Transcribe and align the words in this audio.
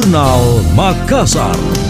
Jurnal 0.00 0.64
Makassar. 0.72 1.89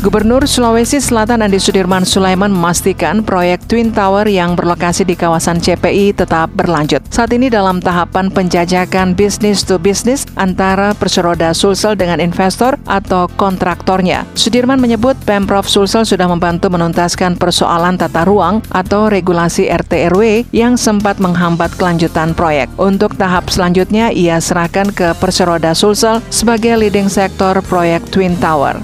Gubernur 0.00 0.48
Sulawesi 0.48 0.96
Selatan 0.96 1.44
Andi 1.44 1.60
Sudirman 1.60 2.08
Sulaiman 2.08 2.48
memastikan 2.48 3.20
proyek 3.20 3.60
Twin 3.68 3.92
Tower 3.92 4.24
yang 4.24 4.56
berlokasi 4.56 5.04
di 5.04 5.12
kawasan 5.12 5.60
CPI 5.60 6.16
tetap 6.16 6.48
berlanjut. 6.56 7.04
Saat 7.12 7.36
ini 7.36 7.52
dalam 7.52 7.84
tahapan 7.84 8.32
penjajakan 8.32 9.12
bisnis 9.12 9.60
to 9.60 9.76
bisnis 9.76 10.24
antara 10.40 10.96
Perseroda 10.96 11.52
Sulsel 11.52 12.00
dengan 12.00 12.16
investor 12.16 12.80
atau 12.88 13.28
kontraktornya. 13.36 14.24
Sudirman 14.32 14.80
menyebut 14.80 15.20
Pemprov 15.28 15.68
Sulsel 15.68 16.08
sudah 16.08 16.32
membantu 16.32 16.72
menuntaskan 16.72 17.36
persoalan 17.36 18.00
tata 18.00 18.24
ruang 18.24 18.64
atau 18.72 19.12
regulasi 19.12 19.68
RT 19.68 20.16
RW 20.16 20.48
yang 20.56 20.80
sempat 20.80 21.20
menghambat 21.20 21.76
kelanjutan 21.76 22.32
proyek. 22.32 22.72
Untuk 22.80 23.20
tahap 23.20 23.52
selanjutnya, 23.52 24.08
ia 24.16 24.40
serahkan 24.40 24.96
ke 24.96 25.12
Perseroda 25.20 25.76
Sulsel 25.76 26.24
sebagai 26.32 26.72
leading 26.80 27.12
sektor 27.12 27.52
proyek 27.68 28.00
Twin 28.08 28.32
Tower. 28.40 28.80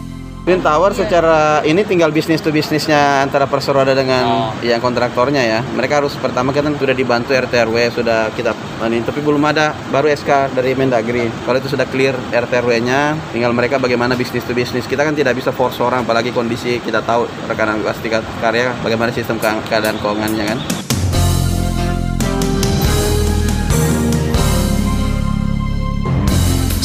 Twin 0.46 0.62
Tower 0.62 0.94
secara 0.94 1.58
ini 1.66 1.82
tinggal 1.82 2.14
bisnis 2.14 2.38
to 2.38 2.54
bisnisnya 2.54 3.26
antara 3.26 3.50
Perseroda 3.50 3.98
dengan 3.98 4.54
oh. 4.54 4.54
yang 4.62 4.78
kontraktornya 4.78 5.42
ya. 5.42 5.58
Mereka 5.74 5.98
harus 5.98 6.14
pertama 6.14 6.54
kan 6.54 6.70
sudah 6.70 6.94
dibantu 6.94 7.34
RT 7.34 7.50
RW 7.66 7.90
sudah 7.90 8.30
kita 8.30 8.54
ini 8.86 9.02
tapi 9.02 9.26
belum 9.26 9.42
ada 9.42 9.74
baru 9.90 10.06
SK 10.06 10.54
dari 10.54 10.78
Mendagri. 10.78 11.26
Kalau 11.42 11.58
itu 11.58 11.66
sudah 11.66 11.82
clear 11.90 12.14
RT 12.30 12.62
RW-nya, 12.62 13.18
tinggal 13.34 13.50
mereka 13.50 13.82
bagaimana 13.82 14.14
bisnis 14.14 14.46
to 14.46 14.54
bisnis. 14.54 14.86
Kita 14.86 15.02
kan 15.02 15.18
tidak 15.18 15.34
bisa 15.34 15.50
force 15.50 15.82
orang 15.82 16.06
apalagi 16.06 16.30
kondisi 16.30 16.78
kita 16.78 17.02
tahu 17.02 17.26
rekanan 17.50 17.82
pasti 17.82 18.06
karya 18.38 18.70
bagaimana 18.86 19.10
sistem 19.10 19.42
keadaan 19.42 19.98
keuangannya 19.98 20.46
kan. 20.46 20.85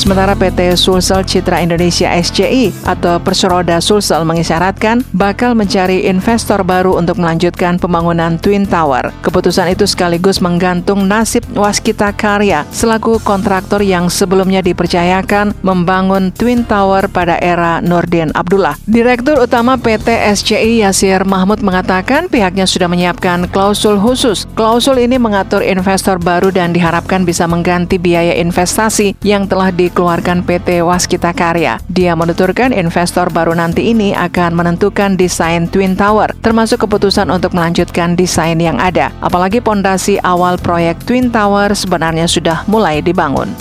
Sementara 0.02 0.34
PT 0.34 0.74
Sulsel 0.82 1.22
Citra 1.30 1.62
Indonesia 1.62 2.10
SCI 2.10 2.74
atau 2.90 3.22
Perseroda 3.22 3.78
Sulsel 3.78 4.26
mengisyaratkan 4.26 5.06
bakal 5.14 5.54
mencari 5.54 6.10
investor 6.10 6.66
baru 6.66 6.98
untuk 6.98 7.22
melanjutkan 7.22 7.78
pembangunan 7.78 8.42
Twin 8.42 8.66
Tower. 8.66 9.14
Keputusan 9.22 9.70
itu 9.70 9.86
sekaligus 9.86 10.42
menggantung 10.42 11.06
nasib 11.06 11.46
Waskita 11.54 12.18
Karya 12.18 12.66
selaku 12.74 13.22
kontraktor 13.22 13.86
yang 13.86 14.10
sebelumnya 14.10 14.66
dipercayakan 14.66 15.54
membangun 15.62 16.34
Twin 16.34 16.66
Tower 16.66 17.06
pada 17.06 17.38
era 17.38 17.78
Nurdin 17.86 18.34
Abdullah. 18.34 18.82
Direktur 18.90 19.38
Utama 19.38 19.78
PT 19.78 20.18
SCI 20.34 20.82
Yasir 20.82 21.30
Mahmud 21.30 21.62
mengatakan 21.62 22.26
pihaknya 22.26 22.66
sudah 22.66 22.90
menyiapkan 22.90 23.46
klausul 23.54 24.02
khusus. 24.02 24.50
Klausul 24.58 24.98
ini 24.98 25.22
mengatur 25.22 25.62
investor 25.62 26.18
baru 26.18 26.50
dan 26.50 26.74
diharapkan 26.74 27.22
bisa 27.22 27.46
mengganti 27.46 28.02
biaya 28.02 28.34
investasi 28.42 29.14
yang 29.22 29.46
telah 29.46 29.70
di 29.70 29.91
dikeluarkan 29.92 30.48
PT 30.48 30.80
Waskita 30.80 31.36
Karya. 31.36 31.84
Dia 31.92 32.16
menuturkan 32.16 32.72
investor 32.72 33.28
baru 33.28 33.52
nanti 33.52 33.92
ini 33.92 34.16
akan 34.16 34.56
menentukan 34.56 35.20
desain 35.20 35.68
Twin 35.68 36.00
Tower, 36.00 36.32
termasuk 36.40 36.88
keputusan 36.88 37.28
untuk 37.28 37.52
melanjutkan 37.52 38.16
desain 38.16 38.56
yang 38.58 38.80
ada. 38.80 39.12
Apalagi 39.20 39.60
pondasi 39.60 40.16
awal 40.24 40.56
proyek 40.56 40.96
Twin 41.04 41.28
Tower 41.28 41.76
sebenarnya 41.76 42.26
sudah 42.32 42.64
mulai 42.72 43.04
dibangun. 43.04 43.52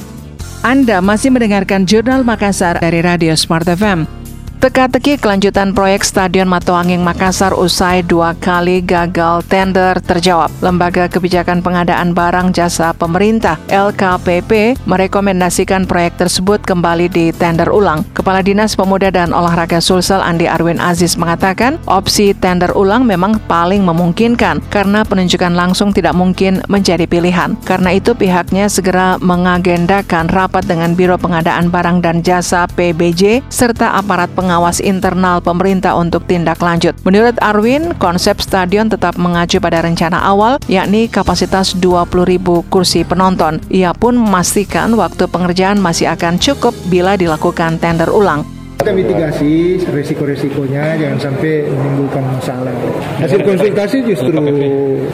Anda 0.62 1.02
masih 1.02 1.34
mendengarkan 1.34 1.88
Jurnal 1.88 2.22
Makassar 2.22 2.78
dari 2.78 3.02
Radio 3.02 3.34
Smart 3.34 3.66
FM. 3.66 4.19
Teka-teki 4.60 5.16
kelanjutan 5.16 5.72
proyek 5.72 6.04
Stadion 6.04 6.44
Matoanging 6.44 7.00
Makassar 7.00 7.56
usai 7.56 8.04
dua 8.04 8.36
kali 8.36 8.84
gagal 8.84 9.40
tender 9.48 9.96
terjawab. 10.04 10.52
Lembaga 10.60 11.08
Kebijakan 11.08 11.64
Pengadaan 11.64 12.12
Barang 12.12 12.52
Jasa 12.52 12.92
Pemerintah 12.92 13.56
LKPP 13.72 14.76
merekomendasikan 14.84 15.88
proyek 15.88 16.20
tersebut 16.20 16.60
kembali 16.60 17.08
di 17.08 17.32
tender 17.32 17.72
ulang. 17.72 18.04
Kepala 18.12 18.44
Dinas 18.44 18.76
Pemuda 18.76 19.08
dan 19.08 19.32
Olahraga 19.32 19.80
Sulsel 19.80 20.20
Andi 20.20 20.44
Arwin 20.44 20.76
Aziz 20.76 21.16
mengatakan 21.16 21.80
opsi 21.88 22.36
tender 22.36 22.76
ulang 22.76 23.08
memang 23.08 23.40
paling 23.48 23.80
memungkinkan 23.80 24.60
karena 24.68 25.08
penunjukan 25.08 25.56
langsung 25.56 25.88
tidak 25.88 26.12
mungkin 26.12 26.60
menjadi 26.68 27.08
pilihan. 27.08 27.56
Karena 27.64 27.96
itu 27.96 28.12
pihaknya 28.12 28.68
segera 28.68 29.16
mengagendakan 29.24 30.28
rapat 30.28 30.68
dengan 30.68 30.92
Biro 30.92 31.16
Pengadaan 31.16 31.72
Barang 31.72 32.04
dan 32.04 32.20
Jasa 32.20 32.68
PBJ 32.68 33.40
serta 33.48 33.96
aparat 33.96 34.28
pengadaan 34.36 34.49
pengawas 34.50 34.82
internal 34.82 35.38
pemerintah 35.38 35.94
untuk 35.94 36.26
tindak 36.26 36.58
lanjut. 36.58 36.98
Menurut 37.06 37.38
Arwin, 37.38 37.94
konsep 38.02 38.42
stadion 38.42 38.90
tetap 38.90 39.14
mengacu 39.14 39.62
pada 39.62 39.78
rencana 39.78 40.18
awal, 40.26 40.58
yakni 40.66 41.06
kapasitas 41.06 41.78
20.000 41.78 42.66
kursi 42.66 43.06
penonton. 43.06 43.62
Ia 43.70 43.94
pun 43.94 44.18
memastikan 44.18 44.90
waktu 44.98 45.30
pengerjaan 45.30 45.78
masih 45.78 46.10
akan 46.10 46.42
cukup 46.42 46.74
bila 46.90 47.14
dilakukan 47.14 47.78
tender 47.78 48.10
ulang. 48.10 48.42
Kita 48.80 48.96
mitigasi 48.96 49.76
resiko-resikonya 49.92 50.96
jangan 50.96 51.20
sampai 51.20 51.68
menimbulkan 51.68 52.24
masalah. 52.24 52.72
Hasil 53.20 53.44
konsultasi 53.44 54.08
justru 54.08 54.32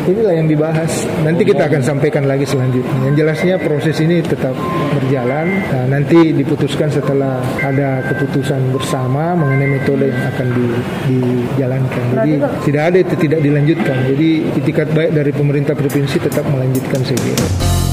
inilah 0.06 0.38
yang 0.38 0.46
dibahas. 0.46 1.02
Nanti 1.26 1.42
kita 1.42 1.66
akan 1.66 1.82
sampaikan 1.82 2.30
lagi 2.30 2.46
selanjutnya. 2.46 3.10
Yang 3.10 3.26
jelasnya 3.26 3.58
proses 3.58 3.98
ini 3.98 4.22
tetap 4.22 4.54
berjalan. 4.94 5.66
Nah, 5.66 5.98
nanti 5.98 6.30
diputuskan 6.30 6.94
setelah 6.94 7.42
ada 7.58 8.06
keputusan 8.06 8.70
bersama 8.70 9.34
mengenai 9.34 9.82
metode 9.82 10.14
yang 10.14 10.22
akan 10.30 10.46
di, 10.54 10.66
dijalankan. 11.10 12.04
Jadi 12.22 12.32
tidak 12.70 12.82
ada 12.86 12.98
itu 13.02 13.14
tidak 13.18 13.40
dilanjutkan. 13.42 13.98
Jadi 14.14 14.28
itikat 14.62 14.88
baik 14.94 15.10
dari 15.10 15.32
pemerintah 15.34 15.74
provinsi 15.74 16.22
tetap 16.22 16.46
melanjutkan 16.46 17.02
saya 17.02 17.85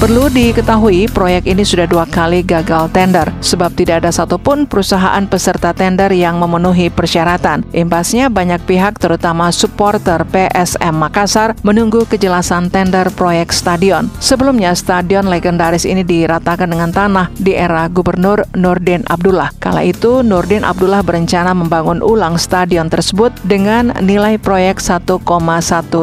Perlu 0.00 0.32
diketahui, 0.32 1.12
proyek 1.12 1.44
ini 1.44 1.60
sudah 1.60 1.84
dua 1.84 2.08
kali 2.08 2.40
gagal 2.40 2.88
tender, 2.88 3.28
sebab 3.44 3.76
tidak 3.76 4.00
ada 4.00 4.08
satupun 4.08 4.64
perusahaan 4.64 5.20
peserta 5.28 5.76
tender 5.76 6.08
yang 6.16 6.40
memenuhi 6.40 6.88
persyaratan. 6.88 7.68
Imbasnya, 7.76 8.32
banyak 8.32 8.64
pihak, 8.64 8.96
terutama 8.96 9.52
supporter 9.52 10.24
PSM 10.24 10.96
Makassar, 10.96 11.52
menunggu 11.60 12.08
kejelasan 12.08 12.72
tender 12.72 13.12
proyek 13.12 13.52
stadion. 13.52 14.08
Sebelumnya, 14.24 14.72
stadion 14.72 15.28
legendaris 15.28 15.84
ini 15.84 16.00
diratakan 16.00 16.72
dengan 16.72 16.96
tanah 16.96 17.28
di 17.36 17.52
era 17.52 17.84
Gubernur 17.92 18.48
Nurdin 18.56 19.04
Abdullah. 19.04 19.52
Kala 19.60 19.84
itu, 19.84 20.24
Nurdin 20.24 20.64
Abdullah 20.64 21.04
berencana 21.04 21.52
membangun 21.52 22.00
ulang 22.00 22.40
stadion 22.40 22.88
tersebut 22.88 23.36
dengan 23.44 23.92
nilai 24.00 24.40
proyek 24.40 24.80
1,1 24.80 25.20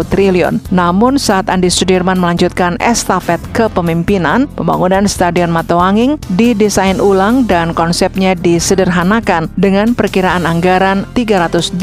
triliun. 0.05 0.61
Namun, 0.69 1.17
saat 1.17 1.49
Andi 1.49 1.73
Sudirman 1.73 2.21
melanjutkan 2.21 2.77
estafet 2.77 3.41
ke 3.57 3.65
pemerintahan, 3.65 3.87
kepemimpinan, 3.97 4.45
pembangunan 4.53 5.09
Stadion 5.09 5.49
Matawanging 5.49 6.21
didesain 6.37 7.01
ulang 7.01 7.49
dan 7.49 7.73
konsepnya 7.73 8.37
disederhanakan 8.37 9.49
dengan 9.57 9.97
perkiraan 9.97 10.45
anggaran 10.45 11.09
381 11.17 11.81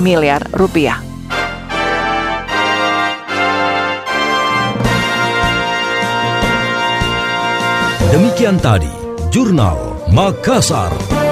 miliar 0.00 0.40
rupiah. 0.56 1.04
Demikian 8.14 8.62
tadi, 8.62 8.88
Jurnal 9.34 10.06
Makassar. 10.14 11.23